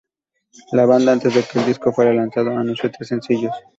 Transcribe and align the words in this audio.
La 0.71 0.87
banda 0.87 1.11
antes 1.11 1.31
de 1.35 1.43
que 1.43 1.59
el 1.59 1.65
disco 1.67 1.91
fuera 1.93 2.11
lanzado, 2.11 2.49
anunció 2.57 2.89
tres 2.89 3.07
sencillos. 3.07 3.53